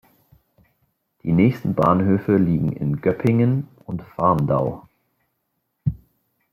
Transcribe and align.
Die 1.21 1.31
nächsten 1.31 1.75
Bahnhöfe 1.75 2.35
liegen 2.37 2.71
in 2.71 3.01
Göppingen 3.01 3.67
und 3.85 4.01
Faurndau. 4.01 4.87